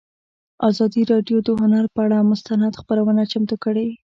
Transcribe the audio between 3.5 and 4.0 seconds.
کړې.